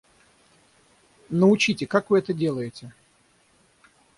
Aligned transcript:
Научите, 1.29 1.85
как 1.85 2.09
вы 2.09 2.17
это 2.17 2.33
делаете? 2.33 2.91